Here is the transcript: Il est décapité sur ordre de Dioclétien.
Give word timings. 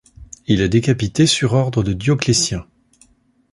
Il 0.47 0.61
est 0.61 0.67
décapité 0.69 1.27
sur 1.27 1.53
ordre 1.53 1.83
de 1.83 1.93
Dioclétien. 1.93 2.65